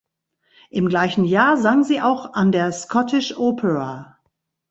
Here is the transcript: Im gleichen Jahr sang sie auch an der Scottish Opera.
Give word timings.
Im 0.71 0.89
gleichen 0.89 1.25
Jahr 1.25 1.57
sang 1.57 1.83
sie 1.83 2.01
auch 2.01 2.33
an 2.33 2.51
der 2.51 2.71
Scottish 2.71 3.37
Opera. 3.37 4.17